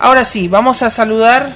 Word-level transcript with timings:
Ahora 0.00 0.24
sí, 0.24 0.46
vamos 0.46 0.82
a 0.82 0.90
saludar 0.90 1.50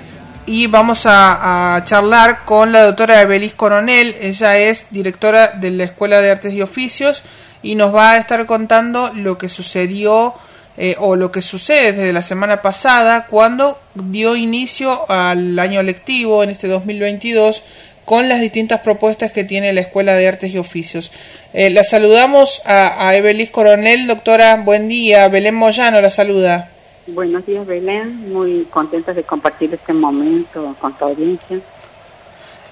y 0.46 0.67
vamos 0.67 1.02
a, 1.04 1.81
charlar 1.85 2.44
con 2.44 2.72
la 2.72 2.82
doctora 2.82 3.22
Evelis 3.22 3.54
Coronel. 3.54 4.16
Ella 4.21 4.58
es 4.58 4.88
directora 4.90 5.48
de 5.48 5.71
la 5.71 5.84
Escuela 5.84 6.21
de 6.21 6.32
Artes 6.32 6.52
y 6.52 6.60
Oficios 6.60 7.22
y 7.62 7.76
nos 7.76 7.94
va 7.94 8.12
a 8.12 8.18
estar 8.18 8.44
contando 8.46 9.12
lo 9.14 9.38
que 9.38 9.48
sucedió 9.48 10.34
eh, 10.76 10.96
o 10.98 11.14
lo 11.14 11.30
que 11.30 11.40
sucede 11.40 11.92
desde 11.92 12.12
la 12.12 12.22
semana 12.22 12.62
pasada 12.62 13.26
cuando 13.30 13.78
dio 13.94 14.35
inicio 14.35 15.09
al 15.09 15.56
año 15.61 15.85
lectivo 15.85 16.43
en 16.43 16.51
este 16.51 16.67
2022 16.67 17.63
con 18.05 18.29
las 18.29 18.41
distintas 18.41 18.81
propuestas 18.81 19.31
que 19.31 19.45
tiene 19.45 19.73
la 19.73 19.83
Escuela 19.83 20.15
de 20.15 20.27
Artes 20.27 20.53
y 20.53 20.59
Oficios. 20.59 21.13
Eh, 21.53 21.71
la 21.71 21.85
saludamos 21.85 22.61
a, 22.65 23.09
a 23.09 23.15
Coronel, 23.53 24.09
doctora, 24.09 24.57
buen 24.57 24.89
día. 24.89 25.29
Belén 25.29 25.55
Moyano 25.55 26.01
la 26.01 26.11
saluda. 26.11 26.71
Buenos 27.09 27.45
días, 27.45 27.66
Belén. 27.66 28.32
Muy 28.32 28.64
contenta 28.71 29.12
de 29.12 29.25
compartir 29.25 29.75
este 29.75 29.93
momento 29.93 30.75
con 30.81 30.93
tu 30.93 31.04
audiencia. 31.04 31.58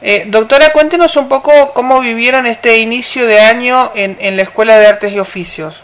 Eh, 0.00 0.24
doctora, 0.28 0.72
cuéntenos 0.72 1.16
un 1.16 1.28
poco 1.28 1.50
cómo 1.74 2.00
vivieron 2.00 2.46
este 2.46 2.78
inicio 2.78 3.26
de 3.26 3.40
año 3.40 3.90
en, 3.94 4.16
en 4.20 4.36
la 4.36 4.42
Escuela 4.42 4.78
de 4.78 4.86
Artes 4.86 5.12
y 5.12 5.18
Oficios. 5.18 5.82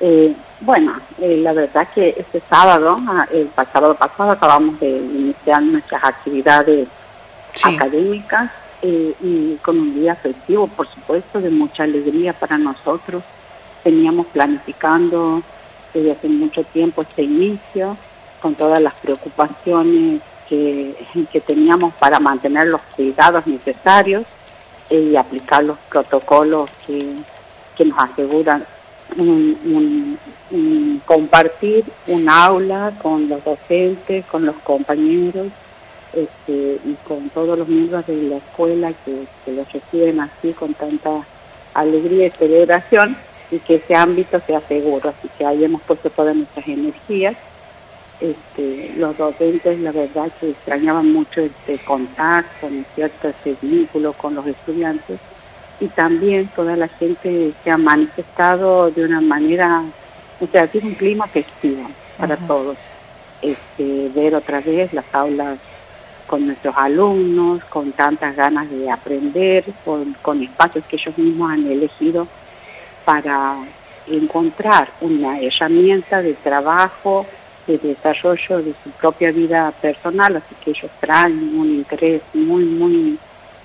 Eh, 0.00 0.34
bueno, 0.60 0.94
eh, 1.20 1.36
la 1.36 1.52
verdad 1.52 1.86
que 1.94 2.14
este 2.16 2.42
sábado, 2.48 2.98
ah, 3.06 3.26
el 3.30 3.46
pasado 3.48 3.94
pasado, 3.94 4.30
acabamos 4.30 4.80
de 4.80 4.88
iniciar 4.88 5.62
nuestras 5.62 6.02
actividades 6.02 6.88
académicas 7.62 8.50
y 8.82 9.56
con 9.62 9.78
un 9.78 9.94
día 9.94 10.16
festivo, 10.16 10.66
por 10.66 10.88
supuesto, 10.88 11.40
de 11.40 11.50
mucha 11.50 11.84
alegría 11.84 12.32
para 12.32 12.58
nosotros. 12.58 13.22
Teníamos 13.84 14.26
planificando 14.26 15.42
desde 15.92 16.12
hace 16.12 16.28
mucho 16.28 16.64
tiempo 16.64 17.02
este 17.02 17.22
inicio, 17.22 17.96
con 18.40 18.54
todas 18.54 18.82
las 18.82 18.94
preocupaciones 18.94 20.20
que, 20.48 20.94
que 21.30 21.40
teníamos 21.40 21.94
para 21.94 22.18
mantener 22.18 22.66
los 22.66 22.80
cuidados 22.96 23.46
necesarios 23.46 24.24
eh, 24.90 25.10
y 25.12 25.16
aplicar 25.16 25.64
los 25.64 25.78
protocolos 25.88 26.68
que, 26.86 27.14
que 27.76 27.84
nos 27.84 27.98
aseguran 27.98 28.64
compartir 31.04 31.84
un 32.06 32.28
aula 32.28 32.92
con 33.02 33.28
los 33.28 33.44
docentes, 33.44 34.24
con 34.26 34.46
los 34.46 34.56
compañeros 34.56 35.48
este, 36.12 36.78
y 36.84 36.96
con 37.06 37.28
todos 37.30 37.58
los 37.58 37.68
miembros 37.68 38.06
de 38.06 38.22
la 38.22 38.36
escuela 38.36 38.92
que, 39.04 39.26
que 39.44 39.52
los 39.52 39.70
reciben 39.72 40.20
así 40.20 40.52
con 40.52 40.74
tanta 40.74 41.24
alegría 41.74 42.26
y 42.26 42.30
celebración 42.30 43.16
y 43.52 43.58
que 43.58 43.76
ese 43.76 43.94
ámbito 43.94 44.40
sea 44.46 44.60
seguro. 44.62 45.10
Así 45.10 45.28
que 45.36 45.44
ahí 45.44 45.62
hemos 45.62 45.82
puesto 45.82 46.10
todas 46.10 46.34
nuestras 46.34 46.66
energías. 46.66 47.36
Este, 48.18 48.94
los 48.96 49.16
docentes, 49.16 49.78
la 49.80 49.92
verdad, 49.92 50.30
que 50.40 50.50
extrañaban 50.50 51.12
mucho 51.12 51.42
este 51.42 51.78
contacto, 51.80 52.70
¿no 52.70 52.82
cierto? 52.94 53.28
ese 53.28 53.56
vínculo 53.60 54.14
con 54.14 54.34
los 54.34 54.46
estudiantes. 54.46 55.20
Y 55.80 55.88
también 55.88 56.48
toda 56.56 56.76
la 56.76 56.88
gente 56.88 57.52
se 57.62 57.70
ha 57.70 57.76
manifestado 57.76 58.90
de 58.90 59.04
una 59.04 59.20
manera, 59.20 59.82
o 60.40 60.46
sea, 60.46 60.66
tiene 60.66 60.88
un 60.88 60.94
clima 60.94 61.26
festivo 61.26 61.90
para 62.16 62.36
todos. 62.36 62.78
Este, 63.42 64.08
ver 64.14 64.34
otra 64.34 64.60
vez 64.60 64.92
las 64.94 65.04
aulas 65.12 65.58
con 66.26 66.46
nuestros 66.46 66.74
alumnos, 66.76 67.62
con 67.64 67.92
tantas 67.92 68.34
ganas 68.34 68.70
de 68.70 68.88
aprender, 68.90 69.64
con, 69.84 70.14
con 70.22 70.42
espacios 70.42 70.84
que 70.86 70.96
ellos 70.96 71.18
mismos 71.18 71.50
han 71.50 71.66
elegido 71.66 72.26
para 73.04 73.56
encontrar 74.06 74.88
una 75.00 75.40
herramienta 75.40 76.22
de 76.22 76.34
trabajo, 76.34 77.26
de 77.66 77.78
desarrollo 77.78 78.62
de 78.62 78.74
su 78.82 78.90
propia 78.90 79.30
vida 79.30 79.72
personal, 79.80 80.36
así 80.36 80.54
que 80.64 80.70
ellos 80.70 80.90
traen 81.00 81.56
un 81.56 81.68
interés 81.68 82.22
muy, 82.34 82.64
muy 82.64 83.18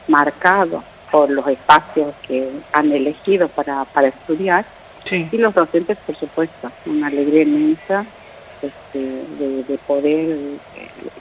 marcado 0.07 0.83
por 1.11 1.29
los 1.29 1.47
espacios 1.47 2.13
que 2.27 2.49
han 2.71 2.91
elegido 2.91 3.47
para, 3.47 3.85
para 3.85 4.09
estudiar. 4.09 4.65
Y 5.09 5.37
los 5.37 5.53
docentes, 5.53 5.97
por 6.05 6.17
supuesto, 6.17 6.69
una 6.85 7.07
alegría 7.07 7.43
inmensa 7.43 8.05
este, 8.61 8.99
de, 9.39 9.77
poder 9.87 10.31
eh, 10.31 10.57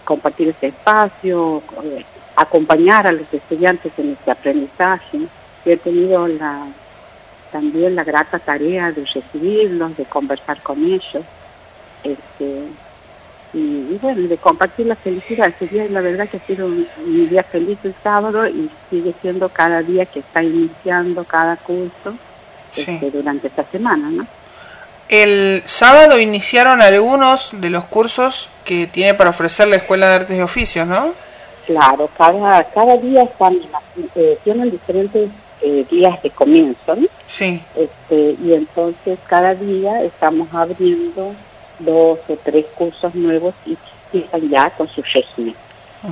compartir 0.04 0.48
este 0.48 0.68
espacio, 0.68 1.62
eh, 1.84 2.04
acompañar 2.34 3.06
a 3.06 3.12
los 3.12 3.32
estudiantes 3.32 3.92
en 3.98 4.12
este 4.12 4.30
aprendizaje. 4.32 5.18
Yo 5.64 5.72
he 5.72 5.76
tenido 5.76 6.26
la 6.26 6.66
también 7.56 7.96
la 7.96 8.04
grata 8.04 8.38
tarea 8.38 8.92
de 8.92 9.02
recibirlos, 9.06 9.96
de 9.96 10.04
conversar 10.04 10.60
con 10.60 10.84
ellos, 10.84 11.24
este, 12.04 12.64
y, 13.54 13.98
bueno, 14.02 14.28
de 14.28 14.36
compartir 14.36 14.84
la 14.84 14.94
felicidad. 14.94 15.48
Ese 15.48 15.66
día 15.66 15.86
la 15.88 16.02
verdad 16.02 16.28
que 16.28 16.36
ha 16.36 16.46
sido 16.46 16.66
un, 16.66 16.86
día 17.30 17.42
feliz 17.44 17.78
el 17.84 17.94
sábado 18.02 18.46
y 18.46 18.70
sigue 18.90 19.14
siendo 19.22 19.48
cada 19.48 19.80
día 19.82 20.04
que 20.04 20.18
está 20.18 20.42
iniciando 20.42 21.24
cada 21.24 21.56
curso 21.56 22.14
este, 22.76 23.10
durante 23.10 23.46
esta 23.46 23.64
semana, 23.64 24.10
¿no? 24.10 24.26
El 25.08 25.62
sábado 25.64 26.18
iniciaron 26.18 26.82
algunos 26.82 27.52
de 27.54 27.70
los 27.70 27.84
cursos 27.84 28.50
que 28.66 28.86
tiene 28.86 29.14
para 29.14 29.30
ofrecer 29.30 29.68
la 29.68 29.76
Escuela 29.76 30.08
de 30.08 30.14
Artes 30.14 30.36
y 30.36 30.42
Oficios, 30.42 30.86
¿no? 30.86 31.14
Claro, 31.64 32.10
cada, 32.18 32.64
cada 32.64 32.98
día 32.98 33.22
están, 33.22 33.56
eh, 34.14 34.36
tienen 34.44 34.70
diferentes 34.70 35.30
eh, 35.66 35.84
días 35.90 36.22
de 36.22 36.30
comienzo, 36.30 36.94
¿no? 36.94 37.08
Sí. 37.26 37.60
Este, 37.74 38.36
y 38.40 38.52
entonces 38.52 39.18
cada 39.26 39.52
día 39.52 40.00
estamos 40.04 40.46
abriendo 40.52 41.34
dos 41.80 42.20
o 42.28 42.38
tres 42.44 42.66
cursos 42.76 43.12
nuevos 43.16 43.52
y 43.66 43.76
empiezan 44.04 44.48
ya 44.48 44.70
con 44.70 44.86
su 44.86 45.02
régimen. 45.02 45.56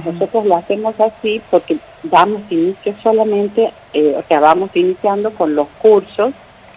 Nosotros 0.04 0.44
lo 0.46 0.56
hacemos 0.56 0.98
así 0.98 1.40
porque 1.52 1.78
damos 2.02 2.42
inicio 2.50 2.96
solamente, 3.00 3.70
eh, 3.92 4.16
o 4.18 4.24
sea, 4.26 4.40
vamos 4.40 4.70
iniciando 4.74 5.30
con 5.30 5.54
los 5.54 5.68
cursos 5.80 6.32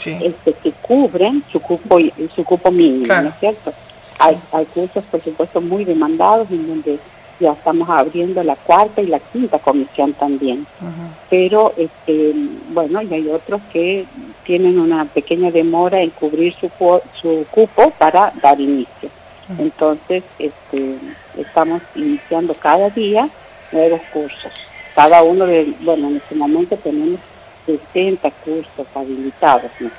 este, 0.05 0.53
que 0.53 0.71
cubren 0.73 1.43
su 1.51 1.59
cupo, 1.59 1.97
su 2.35 2.43
cupo 2.43 2.69
mínimo, 2.71 3.07
¿no 3.07 3.29
es 3.29 3.39
cierto? 3.39 3.73
Hay, 4.19 4.37
hay 4.51 4.65
cursos, 4.65 5.03
por 5.09 5.19
supuesto, 5.23 5.61
muy 5.61 5.83
demandados 5.83 6.51
en 6.51 6.67
donde 6.67 6.99
ya 7.39 7.51
estamos 7.53 7.89
abriendo 7.89 8.43
la 8.43 8.55
cuarta 8.55 9.01
y 9.01 9.07
la 9.07 9.19
quinta 9.19 9.59
comisión 9.59 10.13
también. 10.13 10.65
Pero, 11.29 11.73
este, 11.77 12.33
bueno, 12.69 13.01
y 13.01 13.13
hay 13.13 13.29
otros 13.29 13.61
que 13.71 14.05
tienen 14.43 14.79
una 14.79 15.05
pequeña 15.05 15.51
demora 15.51 16.01
en 16.01 16.09
cubrir 16.11 16.53
su, 16.53 16.69
su 17.21 17.45
cupo 17.51 17.91
para 17.97 18.31
dar 18.41 18.59
inicio. 18.59 19.09
Entonces, 19.57 20.23
este, 20.39 20.97
estamos 21.37 21.81
iniciando 21.95 22.53
cada 22.53 22.89
día 22.89 23.29
nuevos 23.71 24.01
cursos. 24.11 24.51
Cada 24.95 25.23
uno 25.23 25.45
de, 25.45 25.73
bueno, 25.81 26.09
en 26.09 26.17
este 26.17 26.35
momento 26.35 26.75
tenemos 26.77 27.19
60 27.65 28.29
cursos 28.31 28.87
habilitados, 28.95 29.71
¿no 29.79 29.89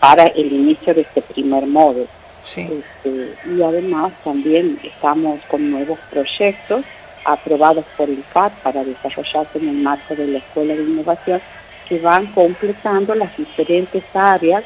Para 0.00 0.26
el 0.26 0.52
inicio 0.52 0.94
de 0.94 1.02
este 1.02 1.22
primer 1.22 1.66
módulo. 1.66 2.06
Este, 2.44 3.34
y 3.46 3.62
además 3.62 4.12
también 4.24 4.78
estamos 4.82 5.40
con 5.48 5.70
nuevos 5.70 5.98
proyectos 6.10 6.84
aprobados 7.24 7.84
por 7.96 8.10
el 8.10 8.22
CAP 8.32 8.52
para 8.62 8.84
desarrollarse 8.84 9.58
en 9.58 9.68
el 9.68 9.76
marco 9.76 10.14
de 10.14 10.26
la 10.26 10.38
Escuela 10.38 10.74
de 10.74 10.82
Innovación 10.82 11.40
que 11.88 11.98
van 11.98 12.26
completando 12.26 13.14
las 13.14 13.36
diferentes 13.36 14.02
áreas 14.14 14.64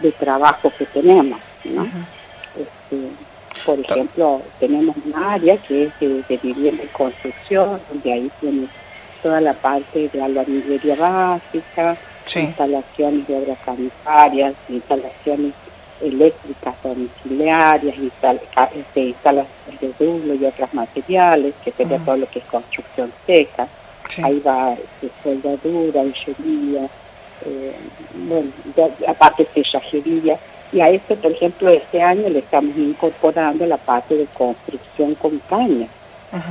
de 0.00 0.12
trabajo 0.12 0.72
que 0.78 0.86
tenemos. 0.86 1.38
Este, 1.64 3.08
por 3.64 3.78
ejemplo, 3.80 4.42
tenemos 4.58 4.96
un 4.96 5.14
área 5.14 5.56
que 5.58 5.84
es 5.84 6.00
de, 6.00 6.36
vivienda 6.42 6.84
y 6.84 6.88
construcción, 6.88 7.80
donde 7.88 8.12
ahí 8.12 8.30
tiene 8.40 8.68
toda 9.22 9.40
la 9.40 9.52
parte 9.52 10.08
de 10.08 10.22
albañilería 10.22 10.94
básica, 10.94 11.96
instalaciones 12.34 13.26
de 13.26 13.36
obras 13.36 13.58
sanitarias, 13.64 14.54
instalaciones 14.68 15.52
eléctricas 16.00 16.74
domiciliarias, 16.82 17.96
instal, 17.96 18.40
este, 18.74 19.00
instalaciones 19.00 19.80
de 19.80 19.92
rublo 19.98 20.34
y 20.34 20.44
otros 20.44 20.72
materiales, 20.74 21.54
que 21.64 21.72
sería 21.72 21.98
todo 21.98 22.16
lo 22.16 22.28
que 22.28 22.38
es 22.40 22.44
construcción 22.46 23.12
seca. 23.26 23.68
Ahí 24.22 24.40
va 24.40 24.72
este, 24.72 25.10
soldadura, 25.22 26.02
ingeniería, 26.02 26.88
eh, 27.44 27.74
bueno, 28.26 28.50
aparte 29.06 29.46
cerrajería. 29.54 30.38
Y 30.72 30.80
a 30.80 30.90
esto, 30.90 31.14
por 31.16 31.32
ejemplo, 31.32 31.70
este 31.70 32.02
año 32.02 32.28
le 32.28 32.40
estamos 32.40 32.76
incorporando 32.76 33.64
la 33.66 33.78
parte 33.78 34.16
de 34.16 34.26
construcción 34.26 35.14
con 35.14 35.38
caña, 35.48 35.86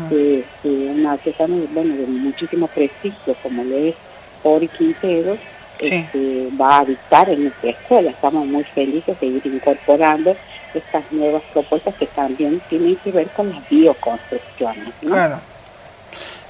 que 0.10 0.40
es 0.40 0.46
una 0.64 1.14
artesana 1.14 1.56
bueno, 1.72 1.96
de 1.96 2.08
muchísimo 2.08 2.68
prestigio, 2.68 3.36
como 3.44 3.64
lo 3.64 3.76
es 3.76 3.96
Ori 4.44 4.68
Quintero, 4.70 5.38
este, 5.80 6.50
va 6.60 6.80
a 6.80 6.86
dictar 6.86 7.30
en 7.30 7.44
nuestra 7.44 7.72
escuela. 7.72 8.12
Estamos 8.12 8.46
muy 8.46 8.64
felices 8.64 9.20
de 9.20 9.28
ir 9.28 9.42
incorporando 9.46 10.36
estas 10.74 11.04
nuevas 11.12 11.42
propuestas 11.54 11.96
que 11.96 12.08
también 12.08 12.62
tienen 12.70 12.96
que 12.98 13.12
ver 13.12 13.28
con 13.30 13.50
las 13.50 13.68
bioconstrucciones. 13.70 14.94
Claro. 15.02 15.40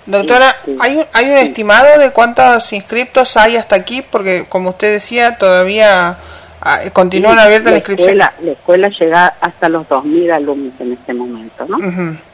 Doctora, 0.05 0.55
este, 0.65 0.75
¿hay, 0.79 1.05
¿hay 1.13 1.29
un 1.29 1.37
estimado 1.37 1.99
de 1.99 2.11
cuántos 2.11 2.71
inscriptos 2.71 3.35
hay 3.35 3.57
hasta 3.57 3.75
aquí? 3.75 4.01
Porque, 4.01 4.45
como 4.47 4.69
usted 4.69 4.93
decía, 4.93 5.37
todavía 5.37 6.17
Ah, 6.59 6.79
¿Continúan 6.91 7.37
abiertas 7.37 7.71
las 7.71 7.79
inscripciones? 7.79 8.15
Escuela, 8.15 8.33
la 8.41 8.51
escuela 8.51 8.89
llega 8.89 9.27
hasta 9.39 9.69
los 9.69 9.87
2.000 9.87 10.33
alumnos 10.33 10.73
en 10.79 10.93
este 10.93 11.13
momento, 11.13 11.65
¿no? 11.67 11.77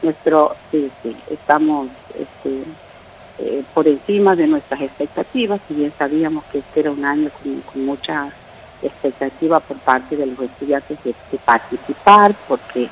Nuestro, 0.02 0.56
sí, 0.70 0.90
sí, 1.02 1.14
estamos 1.30 1.88
este, 2.08 2.62
eh, 3.46 3.62
por 3.74 3.86
encima 3.86 4.34
de 4.34 4.46
nuestras 4.46 4.80
expectativas, 4.80 5.60
si 5.68 5.74
bien 5.74 5.92
sabíamos 5.98 6.44
que 6.44 6.60
este 6.60 6.80
era 6.80 6.90
un 6.90 7.04
año 7.04 7.28
con, 7.70 7.84
mucha 7.84 8.30
expectativa 8.82 9.60
por 9.60 9.76
parte 9.78 10.16
de 10.16 10.24
los 10.24 10.40
estudiantes 10.40 10.96
de, 11.04 11.14
participar, 11.44 12.34
porque 12.48 12.88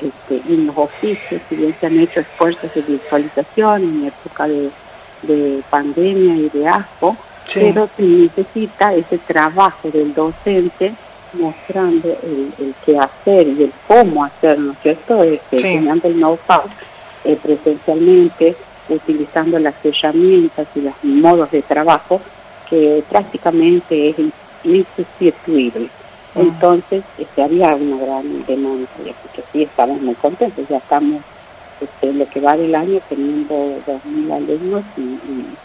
este, 0.00 0.42
en 0.50 0.68
los 0.68 0.78
oficios, 0.78 1.42
si 1.46 1.56
bien 1.56 1.76
se 1.78 1.86
han 1.86 2.00
hecho 2.00 2.20
esfuerzos 2.20 2.72
de 2.74 2.80
visualización 2.80 3.82
en 3.82 4.04
época 4.06 4.48
de, 4.48 4.70
pandemia 5.68 6.36
y 6.36 6.48
de 6.48 6.68
asco, 6.68 7.14
pero 7.52 7.86
se 7.94 8.02
necesita 8.02 8.94
ese 8.94 9.18
trabajo 9.18 9.90
del 9.90 10.14
docente 10.14 10.94
mostrando 11.34 12.08
el, 12.08 12.74
qué 12.86 12.98
hacer 12.98 13.46
y 13.46 13.64
el 13.64 13.72
cómo 13.86 14.24
hacerlo, 14.24 14.68
¿no 14.68 14.72
es 14.72 14.78
cierto? 14.78 15.22
Este, 15.22 15.56
enseñando 15.56 16.08
el 16.08 16.14
know-how 16.14 16.62
eh, 17.24 17.38
presencialmente, 17.40 18.56
utilizando 18.88 19.58
las 19.58 19.74
herramientas 19.84 20.66
y 20.74 20.80
los 20.80 20.94
modos 21.02 21.50
de 21.50 21.62
trabajo 21.62 22.20
que 22.68 23.02
prácticamente 23.08 24.10
es 24.10 24.16
insustituible. 24.64 25.88
Ah. 26.34 26.40
Entonces, 26.40 27.04
este, 27.18 27.42
había 27.42 27.74
una 27.74 27.96
gran 28.04 28.46
demanda, 28.46 28.88
así 29.00 29.28
que 29.34 29.42
sí, 29.52 29.62
estamos 29.62 30.00
muy 30.00 30.14
contentos, 30.14 30.66
ya 30.68 30.78
estamos 30.78 31.22
este, 31.80 32.12
lo 32.12 32.28
que 32.28 32.40
va 32.40 32.56
del 32.56 32.74
año 32.74 33.00
teniendo 33.08 33.54
2.000 33.86 34.32
alumnos 34.32 34.84
y, 34.96 35.18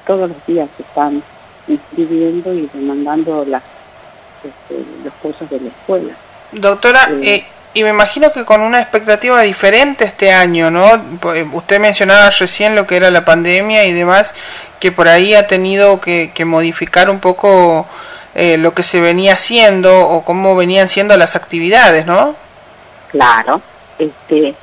todos 0.05 0.29
los 0.29 0.45
días 0.47 0.69
se 0.77 0.83
están 0.83 1.21
inscribiendo 1.67 2.53
y 2.53 2.69
demandando 2.73 3.43
las, 3.45 3.63
este, 4.43 4.83
los 5.03 5.13
cursos 5.15 5.49
de 5.49 5.59
la 5.59 5.67
escuela. 5.67 6.13
Doctora, 6.53 7.09
eh, 7.21 7.35
eh 7.35 7.45
y 7.77 7.83
me 7.83 7.91
imagino 7.91 8.31
que 8.31 8.43
con 8.43 8.61
una 8.61 8.81
expectativa 8.81 9.39
diferente 9.41 10.05
este 10.05 10.31
año, 10.31 10.71
¿no? 10.71 10.95
Eh, 11.35 11.47
usted 11.53 11.79
mencionaba 11.79 12.31
recién 12.31 12.73
lo 12.73 12.87
que 12.87 12.95
era 12.95 13.11
la 13.11 13.23
pandemia 13.23 13.85
y 13.85 13.93
demás, 13.93 14.33
que 14.79 14.91
por 14.91 15.07
ahí 15.07 15.35
ha 15.35 15.45
tenido 15.45 16.01
que, 16.01 16.31
modificar 16.43 17.07
un 17.07 17.19
poco 17.19 17.85
eh, 18.33 18.57
lo 18.57 18.73
que 18.73 18.81
se 18.81 18.99
venía 18.99 19.33
haciendo 19.33 19.95
o 19.95 20.25
cómo 20.25 20.55
venían 20.55 20.89
siendo 20.89 21.15
las 21.17 21.35
actividades, 21.35 22.07
¿no? 22.07 22.35
Claro, 23.09 23.61
este, 23.99 24.55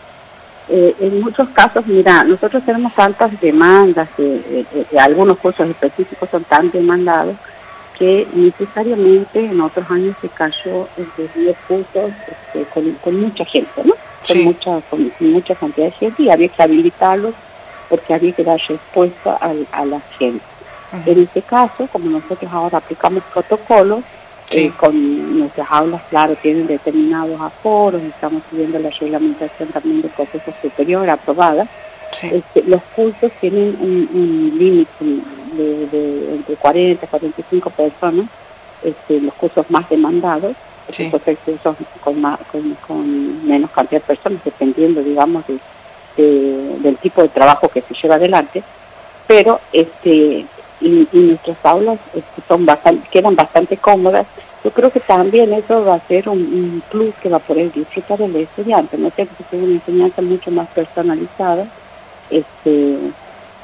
eh, 0.68 0.96
en 0.98 1.20
muchos 1.20 1.48
casos, 1.50 1.86
mira, 1.86 2.24
nosotros 2.24 2.64
tenemos 2.66 2.92
tantas 2.94 3.40
demandas, 3.40 4.08
algunos 4.98 5.38
cursos 5.38 5.68
específicos 5.68 6.28
son 6.30 6.42
tan 6.42 6.68
demandados, 6.72 7.36
que 7.98 8.26
necesariamente 8.34 9.44
en 9.44 9.60
otros 9.60 9.88
años 9.90 10.16
se 10.20 10.28
cayó 10.28 10.88
entre 10.96 11.28
10 11.34 11.56
cursos 11.68 12.10
este, 12.54 12.96
con, 13.02 13.20
mucha 13.20 13.44
gente, 13.44 13.82
¿no? 13.84 13.94
Con, 14.26 14.44
mucha, 14.44 14.80
con, 14.90 15.12
mucha 15.20 15.54
cantidad 15.54 15.86
de 15.86 15.92
gente 15.92 16.22
y 16.22 16.30
había 16.30 16.48
que 16.48 16.62
habilitarlos 16.62 17.34
porque 17.88 18.14
había 18.14 18.32
que 18.32 18.44
dar 18.44 18.60
respuesta 18.68 19.36
a, 19.36 19.84
la 19.84 20.00
gente. 20.18 20.44
En 21.06 21.22
este 21.22 21.42
caso, 21.42 21.88
como 21.92 22.08
nosotros 22.08 22.50
ahora 22.52 22.78
aplicamos 22.78 23.22
protocolos, 23.32 24.02
eh, 24.50 24.70
con 24.76 25.38
nuestras 25.38 25.66
aulas, 25.70 26.02
claro, 26.10 26.36
tienen 26.36 26.66
determinados 26.66 27.40
aforos, 27.40 28.02
estamos 28.02 28.42
siguiendo 28.50 28.78
la 28.78 28.90
reglamentación 28.90 29.68
también 29.70 30.02
del 30.02 30.10
proceso 30.12 30.52
superior 30.62 31.08
aprobada, 31.10 31.66
este, 32.22 32.62
los 32.66 32.80
cursos 32.94 33.32
tienen 33.40 33.76
un, 33.80 34.54
límite 34.56 34.90
de, 35.56 36.34
entre 36.34 36.56
40 36.56 37.04
y 37.04 37.08
45 37.08 37.70
personas, 37.70 38.26
este, 38.82 39.20
los 39.20 39.34
cursos 39.34 39.70
más 39.70 39.88
demandados, 39.88 40.54
sí. 40.90 41.10
cursos 41.10 41.76
con, 42.02 42.76
con, 42.86 43.46
menos 43.46 43.70
cantidad 43.70 44.00
de 44.00 44.06
personas, 44.06 44.40
dependiendo, 44.44 45.02
digamos, 45.02 45.44
de, 45.46 45.58
del 46.80 46.96
tipo 46.98 47.22
de 47.22 47.28
trabajo 47.28 47.68
que 47.68 47.80
se 47.80 47.94
lleva 47.94 48.16
adelante, 48.16 48.62
pero 49.26 49.60
este 49.72 50.46
y, 50.80 51.08
nuestras 51.12 51.56
aulas 51.64 51.98
este, 52.14 52.42
son 52.46 52.66
bastante, 52.66 53.08
quedan 53.10 53.34
bastante 53.34 53.76
cómodas. 53.76 54.26
Yo 54.62 54.70
creo 54.70 54.90
que 54.90 55.00
también 55.00 55.52
eso 55.52 55.84
va 55.84 55.94
a 55.94 56.06
ser 56.08 56.28
un, 56.28 56.82
plus 56.90 57.14
que 57.22 57.28
va 57.28 57.36
a 57.36 57.40
poder 57.40 57.70
disfrutar 57.72 58.20
el 58.22 58.34
estudiante, 58.36 58.96
¿no 58.96 59.08
es 59.08 59.28
una 59.52 59.74
enseñanza 59.74 60.22
mucho 60.22 60.50
más 60.50 60.68
personalizada 60.68 61.66
este 62.30 62.96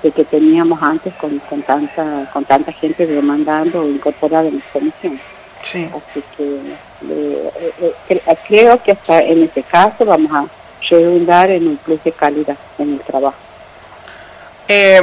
de 0.02 0.10
que 0.10 0.24
teníamos 0.24 0.82
antes 0.82 1.12
con, 1.14 1.38
con 1.40 1.62
tanta 1.62 2.28
con 2.32 2.44
tanta 2.44 2.72
gente 2.72 3.06
demandando 3.06 3.82
o 3.82 3.88
incorporada 3.88 4.48
en 4.48 4.56
la 4.56 4.64
comisión. 4.72 5.20
Sí. 5.62 5.88
Así 5.88 6.22
que 6.36 6.44
eh, 6.44 7.50
eh, 7.80 7.94
eh, 8.08 8.36
creo 8.48 8.82
que 8.82 8.92
hasta 8.92 9.20
en 9.20 9.44
este 9.44 9.62
caso 9.62 10.04
vamos 10.04 10.32
a 10.32 10.46
redundar 10.88 11.50
en 11.50 11.68
un 11.68 11.76
plus 11.76 12.02
de 12.02 12.12
calidad 12.12 12.56
en 12.78 12.94
el 12.94 13.00
trabajo. 13.00 13.36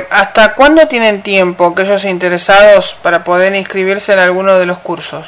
¿Hasta 0.10 0.54
cuándo 0.56 0.88
tienen 0.88 1.22
tiempo 1.22 1.66
aquellos 1.66 2.06
interesados 2.06 2.96
para 3.02 3.26
poder 3.26 3.54
inscribirse 3.54 4.14
en 4.14 4.20
alguno 4.20 4.58
de 4.58 4.66
los 4.66 4.80
cursos? 4.80 5.28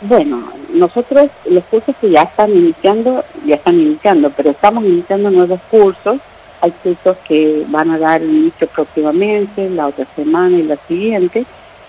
bueno, 0.00 0.50
nosotros 0.72 1.28
los 1.44 1.62
cursos 1.64 1.94
que 2.00 2.08
ya 2.08 2.22
están 2.22 2.48
iniciando, 2.48 3.22
ya 3.44 3.56
están 3.56 3.78
iniciando, 3.78 4.30
pero 4.30 4.52
estamos 4.52 4.82
iniciando 4.84 5.30
nuevos 5.30 5.60
cursos 5.70 6.16
hay 6.60 6.70
cursos 6.82 7.16
que 7.26 7.64
van 7.68 7.90
a 7.90 7.98
dar 7.98 8.22
inicio 8.22 8.66
próximamente, 8.66 9.70
la 9.70 9.86
otra 9.86 10.06
semana 10.14 10.56
y 10.58 10.62
la 10.62 10.76
siguiente, 10.88 11.44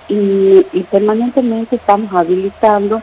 y, 0.08 0.62
permanentemente 0.90 1.78
estamos 1.78 2.14
habilitando 2.14 3.02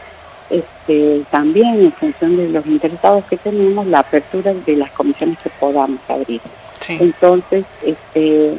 este, 0.49 1.23
también 1.31 1.79
en 1.79 1.91
función 1.91 2.37
de 2.37 2.49
los 2.49 2.65
interesados 2.65 3.23
que 3.25 3.37
tenemos 3.37 3.87
la 3.87 3.99
apertura 3.99 4.53
de 4.53 4.75
las 4.75 4.91
comisiones 4.91 5.37
que 5.39 5.49
podamos 5.59 5.99
abrir. 6.07 6.41
Entonces, 6.87 7.65
este, 7.83 8.55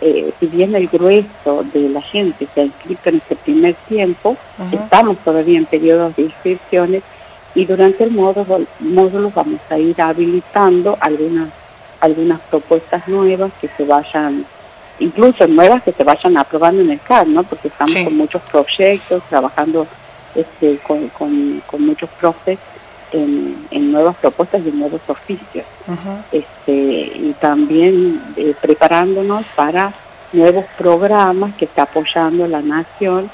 eh, 0.00 0.32
si 0.38 0.46
bien 0.46 0.74
el 0.74 0.88
grueso 0.88 1.64
de 1.72 1.88
la 1.88 2.02
gente 2.02 2.46
se 2.54 2.60
ha 2.60 2.64
inscrito 2.64 3.08
en 3.08 3.16
este 3.16 3.36
primer 3.36 3.74
tiempo, 3.88 4.36
estamos 4.70 5.18
todavía 5.18 5.58
en 5.58 5.66
periodos 5.66 6.14
de 6.16 6.22
inscripciones 6.22 7.02
y 7.54 7.64
durante 7.64 8.04
el 8.04 8.12
módulo, 8.12 8.64
módulo 8.80 9.32
vamos 9.34 9.60
a 9.70 9.78
ir 9.78 10.00
habilitando 10.00 10.96
algunas 11.00 11.48
algunas 12.02 12.40
propuestas 12.40 13.06
nuevas 13.06 13.52
que 13.60 13.68
se 13.68 13.84
vayan, 13.84 14.44
incluso 14.98 15.46
nuevas 15.46 15.84
que 15.84 15.92
se 15.92 16.02
vayan 16.02 16.36
aprobando 16.36 16.82
en 16.82 16.90
el 16.90 17.00
CAD, 17.00 17.26
¿no? 17.28 17.44
Porque 17.44 17.68
estamos 17.68 17.94
con 17.94 18.16
muchos 18.16 18.42
proyectos, 18.42 19.22
trabajando 19.30 19.86
este, 20.34 20.78
con, 20.78 21.08
con, 21.08 21.86
muchos 21.86 22.10
profes 22.20 22.58
en, 23.12 23.92
nuevas 23.92 24.16
propuestas 24.16 24.62
y 24.64 24.70
en 24.70 24.80
nuevos 24.80 25.00
oficios. 25.06 25.64
este, 26.32 26.72
y 26.72 27.36
también 27.40 28.20
eh, 28.36 28.52
preparándonos 28.60 29.44
para 29.54 29.92
nuevos 30.32 30.64
programas 30.76 31.54
que 31.54 31.66
está 31.66 31.82
apoyando 31.82 32.48
la 32.48 32.62
nación 32.62 33.30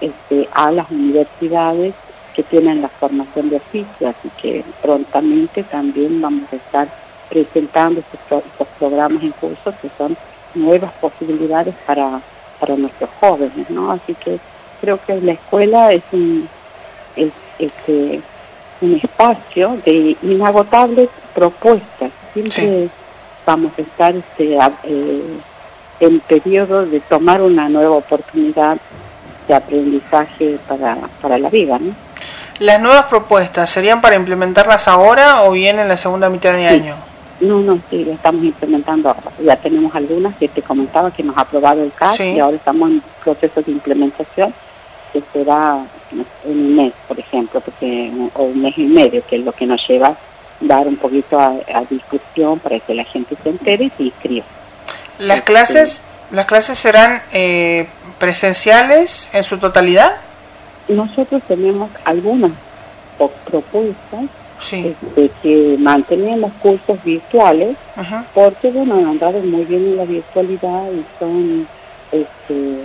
este, 0.00 0.48
a 0.52 0.70
las 0.70 0.88
universidades 0.92 1.94
que 2.36 2.44
tienen 2.44 2.82
la 2.82 2.88
formación 2.88 3.50
de 3.50 3.56
oficio, 3.56 4.08
así 4.08 4.30
que 4.40 4.64
prontamente 4.80 5.64
también 5.64 6.20
vamos 6.20 6.52
a 6.52 6.56
estar 6.56 7.01
presentando 7.32 8.02
estos, 8.12 8.42
programas 8.78 9.22
en 9.22 9.30
curso 9.32 9.72
que 9.80 9.88
son 9.96 10.16
nuevas 10.54 10.92
posibilidades 11.00 11.74
para, 11.86 12.20
para 12.60 12.76
nuestros 12.76 13.08
jóvenes, 13.20 13.70
¿no? 13.70 13.90
Así 13.90 14.14
que 14.14 14.38
creo 14.80 14.98
que 15.06 15.18
la 15.20 15.32
escuela 15.32 15.92
es 15.92 16.02
un, 16.12 16.46
es, 17.16 17.32
este, 17.58 18.20
un 18.82 19.00
espacio 19.02 19.78
de 19.84 20.16
inagotables 20.22 21.08
propuestas. 21.34 22.10
Siempre 22.34 22.88
vamos 23.46 23.72
a 23.78 23.80
estar 23.80 24.14
este, 24.14 24.58
eh, 24.84 25.22
en 26.00 26.20
periodo 26.20 26.84
de 26.84 27.00
tomar 27.00 27.40
una 27.40 27.68
nueva 27.68 27.96
oportunidad 27.96 28.76
de 29.48 29.54
aprendizaje 29.54 30.58
para, 30.68 30.98
para 31.22 31.38
la 31.38 31.48
vida, 31.48 31.78
¿no? 31.78 31.94
¿Las 32.58 32.80
nuevas 32.80 33.04
propuestas 33.06 33.70
serían 33.70 34.00
para 34.00 34.16
implementarlas 34.16 34.86
ahora 34.86 35.42
o 35.42 35.52
bien 35.52 35.78
en 35.80 35.88
la 35.88 35.96
segunda 35.96 36.28
mitad 36.28 36.52
de 36.52 36.68
año? 36.68 37.11
No, 37.42 37.60
no, 37.60 37.78
sí, 37.90 38.04
lo 38.04 38.12
estamos 38.12 38.44
implementando 38.44 39.08
ahora. 39.08 39.32
Ya 39.42 39.56
tenemos 39.56 39.94
algunas 39.94 40.36
que 40.36 40.48
te 40.48 40.62
comentaba 40.62 41.10
que 41.10 41.24
nos 41.24 41.36
ha 41.36 41.40
aprobado 41.40 41.82
el 41.82 41.92
CAS 41.92 42.20
y 42.20 42.38
ahora 42.38 42.56
estamos 42.56 42.88
en 42.88 43.02
proceso 43.22 43.60
de 43.60 43.72
implementación 43.72 44.54
que 45.12 45.22
será 45.32 45.84
un 46.44 46.76
mes, 46.76 46.92
por 47.06 47.18
ejemplo, 47.18 47.60
porque, 47.60 48.10
o 48.34 48.44
un 48.44 48.62
mes 48.62 48.78
y 48.78 48.86
medio, 48.86 49.22
que 49.26 49.36
es 49.36 49.44
lo 49.44 49.52
que 49.52 49.66
nos 49.66 49.80
lleva 49.86 50.08
a 50.08 50.16
dar 50.60 50.86
un 50.86 50.96
poquito 50.96 51.38
a, 51.38 51.52
discusión 51.90 52.60
para 52.60 52.78
que 52.78 52.94
la 52.94 53.04
gente 53.04 53.36
se 53.42 53.50
entere 53.50 53.84
y 53.84 53.90
se 53.90 54.02
inscriba. 54.04 54.46
¿Las 55.18 55.38
este, 55.38 55.52
clases 55.52 56.00
las 56.30 56.46
clases 56.46 56.78
serán 56.78 57.22
eh, 57.32 57.86
presenciales 58.18 59.28
en 59.32 59.44
su 59.44 59.58
totalidad? 59.58 60.12
Nosotros 60.88 61.42
tenemos 61.46 61.90
algunas 62.04 62.52
propuestas 63.44 64.30
sí. 64.62 64.94
de 65.16 65.30
que 65.42 65.76
mantenemos 65.78 66.52
cursos 66.60 67.02
virtuales, 67.04 67.76
porque 68.34 68.70
bueno, 68.70 68.94
han 68.94 69.06
andado 69.06 69.40
muy 69.40 69.64
bien 69.64 69.84
en 69.84 69.96
la 69.96 70.04
virtualidad 70.04 70.90
y 70.92 71.04
son, 71.18 71.66
este, 72.10 72.78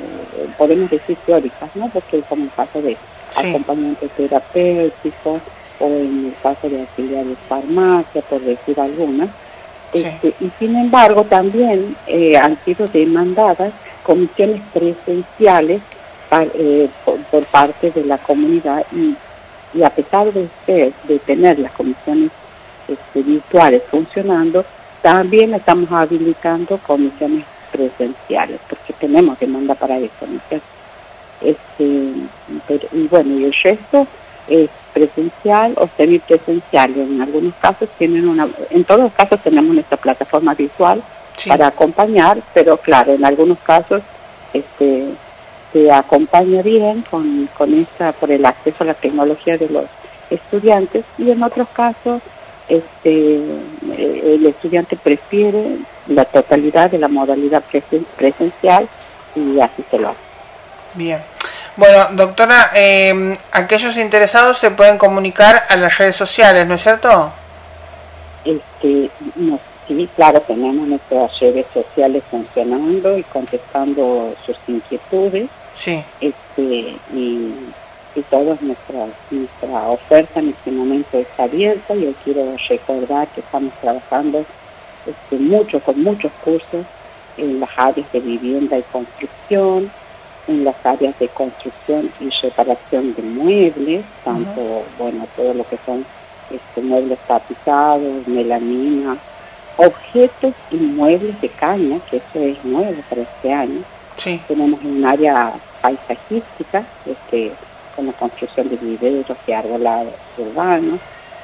podemos 0.57 0.89
decir 0.89 1.17
teóricas, 1.25 1.69
¿no? 1.75 1.87
Porque 1.89 2.21
como 2.21 2.43
el 2.43 2.51
caso 2.51 2.81
de 2.81 2.97
acompañamiento 3.35 4.07
terapéutico 4.15 5.39
o 5.79 5.85
en 5.87 6.27
el 6.27 6.33
caso 6.41 6.69
de 6.69 6.81
actividades 6.81 7.27
de 7.27 7.35
farmacia, 7.47 8.21
por 8.23 8.41
decir 8.41 8.79
algunas. 8.79 9.29
Este, 9.93 10.33
y 10.41 10.51
sin 10.59 10.75
embargo 10.75 11.23
también 11.23 11.95
eh, 12.07 12.35
han 12.35 12.57
sido 12.65 12.89
demandadas 12.89 13.71
comisiones 14.03 14.61
presenciales 14.73 15.81
eh, 16.31 16.89
por, 17.05 17.45
parte 17.45 17.91
de 17.91 18.03
la 18.03 18.17
comunidad 18.17 18.85
y, 18.91 19.15
y 19.77 19.83
a 19.83 19.89
pesar 19.89 20.31
de, 20.33 20.49
de 20.65 21.19
tener 21.19 21.59
las 21.59 21.71
comisiones 21.73 22.31
este, 22.87 23.21
virtuales 23.21 23.83
funcionando, 23.91 24.65
también 25.01 25.53
estamos 25.53 25.91
habilitando 25.91 26.77
comisiones 26.79 27.45
presenciales, 27.71 28.59
porque 28.67 28.93
tenemos 28.93 29.37
demanda 29.39 29.75
para 29.75 29.97
eso. 29.97 30.25
Este, 31.41 31.83
y 32.93 33.07
bueno, 33.07 33.37
y 33.37 33.43
el 33.43 33.53
resto 33.53 34.07
es 34.47 34.69
presencial 34.93 35.73
o 35.77 35.87
semipresencial. 35.95 36.97
En 36.97 37.21
algunos 37.21 37.53
casos 37.55 37.89
tienen 37.97 38.27
una, 38.27 38.47
en 38.71 38.83
todos 38.83 39.01
los 39.01 39.13
casos 39.13 39.39
tenemos 39.43 39.75
nuestra 39.75 39.97
plataforma 39.97 40.55
visual 40.55 41.03
para 41.47 41.67
acompañar, 41.67 42.39
pero 42.53 42.77
claro, 42.77 43.13
en 43.13 43.23
algunos 43.23 43.59
casos 43.59 44.01
este 44.53 45.05
se 45.73 45.91
acompaña 45.91 46.61
bien 46.61 47.03
con, 47.09 47.49
con 47.57 47.73
esta, 47.73 48.11
por 48.11 48.31
el 48.31 48.45
acceso 48.45 48.83
a 48.83 48.87
la 48.87 48.93
tecnología 48.93 49.57
de 49.57 49.69
los 49.69 49.85
estudiantes 50.29 51.05
y 51.17 51.31
en 51.31 51.43
otros 51.43 51.67
casos 51.73 52.21
este 52.67 53.37
eh, 53.37 54.35
el 54.35 54.45
estudiante 54.45 54.97
prefiere 54.97 55.77
la 56.07 56.25
totalidad 56.25 56.91
de 56.91 56.97
la 56.97 57.07
modalidad 57.07 57.63
presencial 58.17 58.87
y 59.35 59.59
así 59.59 59.83
se 59.89 59.99
lo 59.99 60.09
hace. 60.09 60.19
Bien. 60.93 61.19
Bueno, 61.75 62.07
doctora, 62.13 62.71
eh, 62.73 63.37
aquellos 63.51 63.95
interesados 63.97 64.57
se 64.57 64.71
pueden 64.71 64.97
comunicar 64.97 65.63
a 65.69 65.77
las 65.77 65.97
redes 65.97 66.15
sociales, 66.15 66.65
¿no 66.67 66.73
es 66.73 66.81
cierto? 66.81 67.31
Este, 68.43 69.11
sí, 69.87 70.09
claro, 70.15 70.41
tenemos 70.41 70.87
nuestras 70.87 71.39
redes 71.39 71.65
sociales 71.73 72.23
funcionando 72.29 73.17
y 73.17 73.23
contestando 73.23 74.33
sus 74.45 74.57
inquietudes. 74.67 75.49
Sí. 75.75 76.03
Este, 76.19 76.95
y, 77.13 77.53
y 78.15 78.21
toda 78.29 78.57
nuestra, 78.61 79.07
nuestra 79.29 79.87
oferta 79.89 80.39
en 80.39 80.49
este 80.49 80.71
momento 80.71 81.17
está 81.17 81.43
abierta. 81.43 81.93
Yo 81.95 82.11
quiero 82.23 82.55
recordar 82.67 83.27
que 83.29 83.41
estamos 83.41 83.73
trabajando 83.81 84.43
este, 85.05 85.37
mucho, 85.37 85.79
con 85.79 86.03
muchos 86.03 86.31
cursos 86.43 86.85
en 87.37 87.59
las 87.59 87.69
áreas 87.77 88.11
de 88.11 88.19
vivienda 88.19 88.77
y 88.77 88.83
construcción, 88.83 89.91
en 90.47 90.63
las 90.63 90.75
áreas 90.85 91.17
de 91.19 91.27
construcción 91.27 92.11
y 92.19 92.29
reparación 92.41 93.13
de 93.13 93.21
muebles, 93.21 94.03
tanto, 94.23 94.83
bueno, 94.97 95.27
todo 95.35 95.53
lo 95.53 95.67
que 95.67 95.77
son 95.85 96.05
este, 96.49 96.81
muebles 96.81 97.19
tapizados, 97.27 98.27
melamina, 98.27 99.17
objetos 99.77 100.53
y 100.71 100.75
muebles 100.75 101.39
de 101.41 101.49
caña, 101.49 101.99
que 102.09 102.17
eso 102.17 102.39
es 102.39 102.63
nuevo 102.65 103.01
para 103.09 103.21
este 103.21 103.53
año. 103.53 103.81
Sí. 104.17 104.41
Tenemos 104.47 104.79
un 104.83 105.05
área 105.05 105.53
paisajística, 105.81 106.83
este, 107.05 107.51
con 107.95 108.07
la 108.07 108.13
construcción 108.13 108.69
de 108.69 108.75
viveros 108.77 109.37
y 109.45 109.51
arbolados 109.51 110.13
urbanos. 110.37 110.99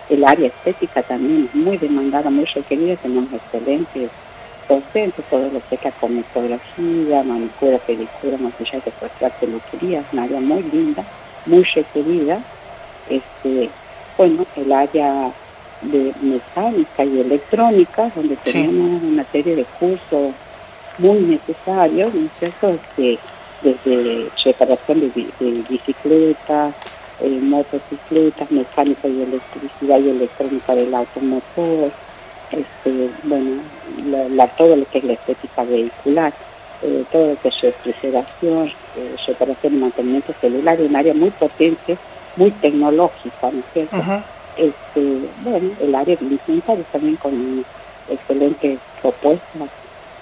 El 0.10 0.26
área 0.26 0.48
estética 0.48 1.02
también 1.02 1.50
es 1.50 1.56
muy 1.56 1.78
demandada, 1.78 2.30
muy 2.30 2.46
requerida, 2.46 2.96
tenemos 2.98 3.32
excelentes 3.32 4.10
docentes, 4.68 5.26
todo 5.30 5.50
lo 5.50 5.62
que 5.70 5.76
es 5.76 5.82
la 7.10 7.24
manicura, 7.24 7.78
pedicura, 7.80 8.38
maquillaje 8.40 8.92
facial, 8.92 9.32
peluquería, 9.40 10.00
es 10.00 10.06
un 10.12 10.20
área 10.20 10.40
muy 10.40 10.64
linda, 10.64 11.04
muy 11.46 11.64
requerida. 11.64 12.40
Este, 13.10 13.70
bueno, 14.18 14.46
el 14.56 14.72
área 14.72 15.32
de 15.84 16.14
mecánica 16.22 17.04
y 17.04 17.20
electrónica, 17.20 18.12
donde 18.16 18.36
tenemos 18.38 19.02
una 19.02 19.24
serie 19.26 19.56
de 19.56 19.66
cursos 19.80 20.34
muy 20.98 21.20
necesarios, 21.20 22.14
¿no 22.14 22.26
es 22.26 22.32
cierto? 22.40 22.70
Este, 22.70 23.20
desde 23.62 24.30
reparación 24.44 25.00
de, 25.00 25.64
bicicletas, 25.70 26.74
eh, 27.22 27.40
motocicletas, 27.42 28.52
mecánica 28.52 29.08
y 29.08 29.22
electricidad 29.22 30.00
y 30.00 30.10
electrónica 30.10 30.76
del 30.76 30.94
automotor, 30.94 31.92
este, 32.52 33.10
bueno, 33.24 33.62
la, 34.36 34.48
todo 34.48 34.76
lo 34.76 34.86
que 34.86 35.00
es 35.00 35.04
la 35.04 35.14
estética 35.14 35.64
vehicular, 35.64 36.34
eh, 36.82 37.04
todo 37.12 37.30
lo 37.30 37.42
que 37.42 37.48
es 37.48 37.62
refrigeración, 37.62 38.68
eh, 38.98 39.16
reparación 39.26 39.74
y 39.74 39.78
mantenimiento 39.78 40.34
celular, 40.40 40.80
un 40.82 40.96
área 40.96 41.14
muy 41.14 41.32
potente, 41.32 41.98
muy 42.36 42.52
tecnológica, 42.52 43.52
¿no 43.52 43.60
es 43.60 43.66
cierto? 43.74 43.96
Este, 44.58 45.30
bueno, 45.44 45.72
el 45.80 45.96
área 45.96 46.16
de 46.16 46.26
inventario 46.26 46.86
también 46.92 47.16
con 47.18 47.66
excelentes 48.10 48.80
propuestas, 49.02 49.70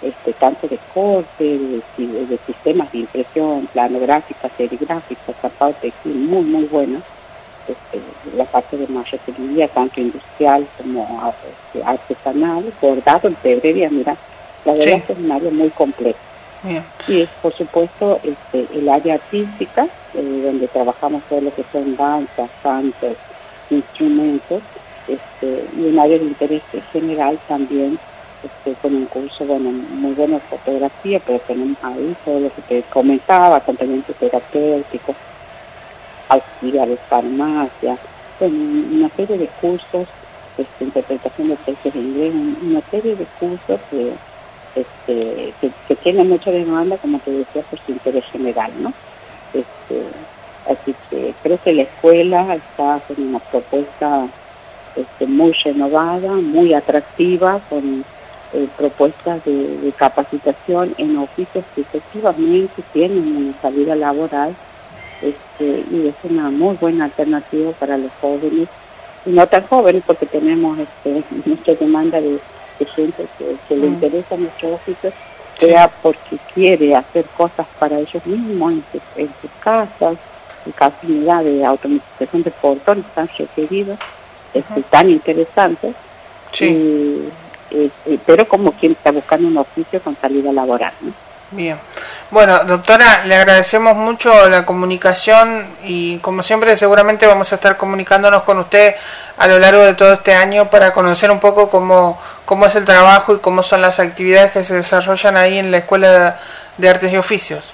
este, 0.01 0.33
tanto 0.33 0.67
de 0.67 0.79
corte, 0.93 1.57
de, 1.97 2.39
sistemas 2.45 2.91
de 2.91 2.99
impresión, 2.99 3.67
planográfica, 3.71 4.49
serigráfica, 4.57 5.33
textil, 5.79 6.15
muy, 6.15 6.43
muy 6.43 6.65
buenos 6.65 7.03
este, 7.67 8.01
la 8.35 8.45
parte 8.45 8.77
de 8.77 8.87
marroquinería, 8.87 9.67
tanto 9.67 10.01
industrial 10.01 10.65
como 10.77 11.33
este, 11.73 11.85
artesanal, 11.85 12.73
bordado 12.81 13.27
en 13.27 13.35
pedrería, 13.35 13.89
mira, 13.89 14.15
la 14.65 14.73
verdad 14.73 14.95
es 14.95 15.03
que 15.03 15.13
es 15.13 15.19
un 15.19 15.31
área 15.31 15.51
muy 15.51 15.69
completa. 15.69 16.19
Y 17.07 17.21
es, 17.21 17.29
por 17.41 17.53
supuesto, 17.53 18.19
este, 18.23 18.67
el 18.77 18.87
área 18.87 19.15
artística, 19.15 19.87
eh, 20.13 20.41
donde 20.45 20.67
trabajamos 20.67 21.23
todo 21.23 21.41
lo 21.41 21.53
que 21.53 21.63
son 21.71 21.95
danzas, 21.95 22.49
cantos, 22.61 23.17
instrumentos, 23.71 24.61
este, 25.07 25.65
y 25.77 25.85
un 25.85 25.99
área 25.99 26.17
de 26.17 26.25
interés 26.25 26.61
general 26.91 27.39
también, 27.47 27.97
este, 28.43 28.73
con 28.81 28.95
un 28.95 29.05
curso 29.05 29.45
bueno, 29.45 29.71
muy 29.71 30.13
bueno 30.13 30.39
fotografía, 30.49 31.19
pero 31.25 31.39
tenemos 31.39 31.77
ahí 31.83 32.15
todo 32.25 32.39
lo 32.39 32.53
que 32.53 32.61
te 32.63 32.83
comentaba, 32.83 33.57
acompañamiento 33.57 34.13
terapéutico, 34.13 35.15
auxiliar 36.29 36.87
de 36.87 36.97
farmacia, 36.97 37.97
una 38.39 39.09
serie 39.09 39.37
de 39.37 39.47
cursos, 39.59 40.07
este, 40.57 40.85
interpretación 40.85 41.49
de 41.49 41.55
textos 41.57 41.93
de 41.93 41.99
inglés, 41.99 42.33
una 42.61 42.81
serie 42.89 43.15
de 43.15 43.25
cursos 43.39 43.79
que, 43.89 44.13
este, 44.75 45.53
que, 45.87 45.95
tienen 45.95 46.29
mucha 46.29 46.51
demanda, 46.51 46.97
como 46.97 47.19
te 47.19 47.31
decía, 47.31 47.61
por 47.63 47.79
su 47.79 47.91
interés 47.91 48.25
general, 48.25 48.71
¿no? 48.81 48.93
Este, 49.53 50.03
así 50.69 50.95
que 51.09 51.33
creo 51.43 51.59
que 51.63 51.73
la 51.73 51.83
escuela 51.83 52.55
está 52.55 53.01
con 53.07 53.27
una 53.27 53.39
propuesta 53.39 54.27
este, 54.95 55.25
muy 55.27 55.53
renovada, 55.63 56.33
muy 56.33 56.73
atractiva, 56.73 57.59
con 57.69 58.03
eh, 58.53 58.67
propuestas 58.77 59.43
de, 59.45 59.77
de, 59.77 59.91
capacitación 59.93 60.93
en 60.97 61.17
oficios 61.17 61.63
que 61.73 61.81
efectivamente 61.81 62.83
tienen 62.91 63.37
una 63.37 63.61
salida 63.61 63.95
laboral 63.95 64.53
este, 65.21 65.85
y 65.91 66.07
es 66.07 66.15
una 66.29 66.49
muy 66.49 66.75
buena 66.77 67.05
alternativa 67.05 67.71
para 67.73 67.97
los 67.97 68.11
jóvenes, 68.19 68.67
y 69.25 69.29
no 69.29 69.45
tan 69.47 69.65
jóvenes 69.67 70.03
porque 70.05 70.25
tenemos 70.25 70.79
este, 70.79 71.23
mucha 71.45 71.75
demanda 71.75 72.19
de, 72.19 72.39
gente 72.95 73.27
que, 73.37 73.75
le 73.75 73.87
mm. 73.87 73.93
interesa 73.93 74.35
nuestro 74.37 74.73
oficio, 74.73 75.13
sea 75.59 75.87
porque 76.01 76.37
quiere 76.55 76.95
hacer 76.95 77.25
cosas 77.37 77.67
para 77.79 77.99
ellos 77.99 78.25
mismos 78.25 78.73
en 79.15 79.27
sus, 79.39 79.51
casas, 79.59 80.17
caso 80.75 80.95
de 81.03 81.65
automatización 81.65 82.43
de 82.43 82.51
portones 82.51 83.05
tan 83.15 83.27
requeridos, 83.37 83.97
este, 84.53 84.81
tan 84.83 85.09
interesantes, 85.09 85.95
pero 88.25 88.47
como 88.47 88.71
quien 88.73 88.91
está 88.93 89.11
buscando 89.11 89.47
un 89.47 89.57
oficio 89.57 90.01
con 90.01 90.15
salida 90.17 90.51
laboral. 90.51 90.93
¿no? 91.01 91.11
Bien. 91.51 91.77
Bueno, 92.29 92.63
doctora, 92.63 93.25
le 93.25 93.35
agradecemos 93.35 93.95
mucho 93.97 94.47
la 94.47 94.65
comunicación 94.65 95.67
y 95.83 96.17
como 96.19 96.43
siempre 96.43 96.77
seguramente 96.77 97.27
vamos 97.27 97.51
a 97.51 97.55
estar 97.55 97.75
comunicándonos 97.75 98.43
con 98.43 98.59
usted 98.59 98.95
a 99.37 99.47
lo 99.47 99.59
largo 99.59 99.81
de 99.81 99.93
todo 99.93 100.13
este 100.13 100.33
año 100.33 100.69
para 100.69 100.93
conocer 100.93 101.29
un 101.29 101.41
poco 101.41 101.69
cómo, 101.69 102.17
cómo 102.45 102.65
es 102.67 102.75
el 102.75 102.85
trabajo 102.85 103.35
y 103.35 103.39
cómo 103.39 103.63
son 103.63 103.81
las 103.81 103.99
actividades 103.99 104.51
que 104.51 104.63
se 104.63 104.75
desarrollan 104.75 105.35
ahí 105.35 105.57
en 105.57 105.71
la 105.71 105.79
Escuela 105.79 106.39
de 106.77 106.89
Artes 106.89 107.11
y 107.11 107.17
Oficios. 107.17 107.73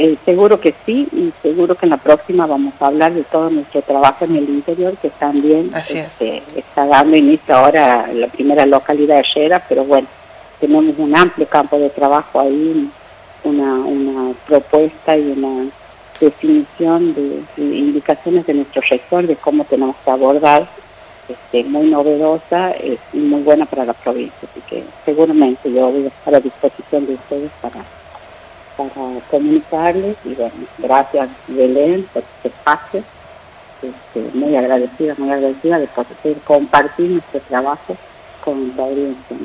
Eh, 0.00 0.16
seguro 0.24 0.60
que 0.60 0.72
sí 0.86 1.08
y 1.10 1.32
seguro 1.42 1.74
que 1.74 1.86
en 1.86 1.90
la 1.90 1.96
próxima 1.96 2.46
vamos 2.46 2.72
a 2.78 2.86
hablar 2.86 3.12
de 3.12 3.24
todo 3.24 3.50
nuestro 3.50 3.82
trabajo 3.82 4.26
en 4.26 4.36
el 4.36 4.48
interior 4.48 4.96
que 4.96 5.10
también 5.10 5.72
este, 5.74 6.40
está 6.54 6.86
dando 6.86 7.16
inicio 7.16 7.56
ahora 7.56 8.06
la 8.12 8.28
primera 8.28 8.64
localidad 8.64 9.16
de 9.16 9.24
Shera, 9.24 9.64
pero 9.68 9.82
bueno, 9.82 10.06
tenemos 10.60 10.96
un 10.98 11.16
amplio 11.16 11.48
campo 11.48 11.80
de 11.80 11.90
trabajo 11.90 12.38
ahí 12.38 12.88
una, 13.42 13.74
una 13.74 14.34
propuesta 14.46 15.18
y 15.18 15.32
una 15.32 15.68
definición 16.20 17.12
de, 17.16 17.42
indicaciones 17.56 18.46
de 18.46 18.54
nuestro 18.54 18.82
sector 18.88 19.26
de 19.26 19.34
cómo 19.34 19.64
tenemos 19.64 19.96
que 20.04 20.12
abordar, 20.12 20.68
este, 21.28 21.64
muy 21.64 21.88
novedosa 21.88 22.72
y 23.12 23.16
muy 23.16 23.42
buena 23.42 23.66
para 23.66 23.84
la 23.84 23.94
provincia. 23.94 24.48
Así 24.48 24.60
que 24.70 24.84
seguramente 25.04 25.72
yo 25.72 25.90
voy 25.90 26.04
a 26.04 26.08
estar 26.08 26.36
a 26.36 26.40
disposición 26.40 27.04
de 27.04 27.14
ustedes 27.14 27.50
para, 27.60 27.84
para 28.78 29.20
comunicarles 29.30 30.16
y 30.24 30.34
bueno, 30.34 30.54
gracias 30.78 31.28
Belén 31.48 32.08
por 32.12 32.22
este 32.22 32.48
espacio. 32.48 33.02
Este, 33.82 34.36
muy 34.36 34.56
agradecida, 34.56 35.14
muy 35.18 35.30
agradecida 35.30 35.78
de 35.78 35.86
poder 35.88 36.38
compartir 36.44 37.10
nuestro 37.10 37.40
trabajo 37.40 37.96
con 38.44 38.76
la 38.76 38.84
audiencia. 38.84 39.36